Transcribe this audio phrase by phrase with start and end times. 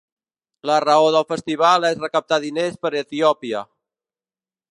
[0.69, 3.65] La raó del festival és recaptar diners per a Etiòpia.